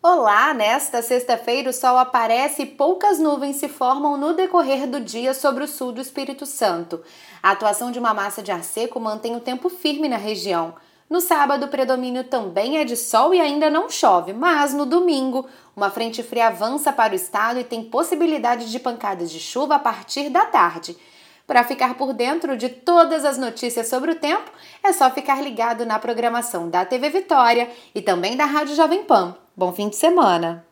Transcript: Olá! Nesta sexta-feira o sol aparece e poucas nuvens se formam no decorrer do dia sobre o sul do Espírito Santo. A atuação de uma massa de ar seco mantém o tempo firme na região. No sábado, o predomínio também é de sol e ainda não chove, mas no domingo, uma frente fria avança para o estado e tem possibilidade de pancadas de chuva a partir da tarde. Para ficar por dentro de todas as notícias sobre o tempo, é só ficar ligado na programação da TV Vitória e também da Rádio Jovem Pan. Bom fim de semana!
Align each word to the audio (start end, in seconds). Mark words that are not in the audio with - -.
Olá! 0.00 0.54
Nesta 0.54 1.02
sexta-feira 1.02 1.70
o 1.70 1.72
sol 1.72 1.98
aparece 1.98 2.62
e 2.62 2.66
poucas 2.66 3.18
nuvens 3.18 3.56
se 3.56 3.68
formam 3.68 4.16
no 4.16 4.32
decorrer 4.32 4.86
do 4.86 5.00
dia 5.00 5.34
sobre 5.34 5.64
o 5.64 5.66
sul 5.66 5.90
do 5.90 6.00
Espírito 6.00 6.46
Santo. 6.46 7.02
A 7.42 7.50
atuação 7.50 7.90
de 7.90 7.98
uma 7.98 8.14
massa 8.14 8.40
de 8.40 8.52
ar 8.52 8.62
seco 8.62 9.00
mantém 9.00 9.34
o 9.34 9.40
tempo 9.40 9.68
firme 9.68 10.08
na 10.08 10.16
região. 10.16 10.76
No 11.10 11.20
sábado, 11.20 11.66
o 11.66 11.68
predomínio 11.68 12.22
também 12.22 12.78
é 12.78 12.84
de 12.84 12.96
sol 12.96 13.34
e 13.34 13.40
ainda 13.40 13.68
não 13.68 13.90
chove, 13.90 14.32
mas 14.32 14.72
no 14.72 14.86
domingo, 14.86 15.46
uma 15.74 15.90
frente 15.90 16.22
fria 16.22 16.46
avança 16.46 16.92
para 16.92 17.12
o 17.12 17.16
estado 17.16 17.58
e 17.58 17.64
tem 17.64 17.82
possibilidade 17.82 18.70
de 18.70 18.78
pancadas 18.78 19.32
de 19.32 19.40
chuva 19.40 19.74
a 19.74 19.80
partir 19.80 20.30
da 20.30 20.46
tarde. 20.46 20.96
Para 21.44 21.64
ficar 21.64 21.94
por 21.94 22.12
dentro 22.12 22.56
de 22.56 22.68
todas 22.68 23.24
as 23.24 23.36
notícias 23.36 23.88
sobre 23.88 24.12
o 24.12 24.20
tempo, 24.20 24.48
é 24.80 24.92
só 24.92 25.10
ficar 25.10 25.42
ligado 25.42 25.84
na 25.84 25.98
programação 25.98 26.70
da 26.70 26.84
TV 26.84 27.10
Vitória 27.10 27.68
e 27.92 28.00
também 28.00 28.36
da 28.36 28.44
Rádio 28.44 28.76
Jovem 28.76 29.02
Pan. 29.02 29.36
Bom 29.58 29.72
fim 29.72 29.88
de 29.88 29.96
semana! 29.96 30.67